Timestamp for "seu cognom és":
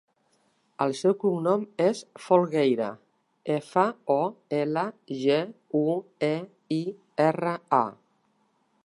0.99-1.99